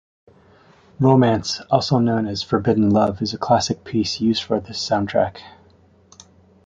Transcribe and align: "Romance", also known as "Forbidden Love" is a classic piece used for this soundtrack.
"Romance", 0.99 1.61
also 1.69 1.99
known 1.99 2.25
as 2.25 2.41
"Forbidden 2.41 2.89
Love" 2.89 3.21
is 3.21 3.35
a 3.35 3.37
classic 3.37 3.83
piece 3.83 4.19
used 4.19 4.41
for 4.41 4.59
this 4.59 4.79
soundtrack. 4.79 5.37